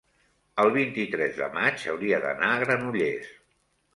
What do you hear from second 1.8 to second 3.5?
hauria d'anar a Granollers.